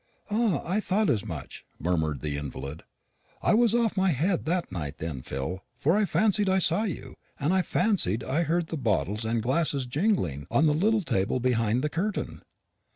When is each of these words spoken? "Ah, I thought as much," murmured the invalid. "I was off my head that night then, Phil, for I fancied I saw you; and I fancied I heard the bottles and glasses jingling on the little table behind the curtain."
"Ah, 0.31 0.63
I 0.65 0.79
thought 0.79 1.11
as 1.11 1.23
much," 1.27 1.63
murmured 1.77 2.21
the 2.21 2.35
invalid. 2.35 2.81
"I 3.43 3.53
was 3.53 3.75
off 3.75 3.95
my 3.95 4.09
head 4.09 4.45
that 4.45 4.71
night 4.71 4.97
then, 4.97 5.21
Phil, 5.21 5.63
for 5.77 5.95
I 5.95 6.05
fancied 6.05 6.49
I 6.49 6.57
saw 6.57 6.85
you; 6.85 7.17
and 7.39 7.53
I 7.53 7.61
fancied 7.61 8.23
I 8.23 8.41
heard 8.41 8.69
the 8.69 8.77
bottles 8.77 9.25
and 9.25 9.43
glasses 9.43 9.85
jingling 9.85 10.47
on 10.49 10.65
the 10.65 10.73
little 10.73 11.01
table 11.03 11.39
behind 11.39 11.83
the 11.83 11.87
curtain." 11.89 12.41